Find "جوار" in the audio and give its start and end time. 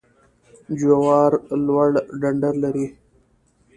0.79-1.31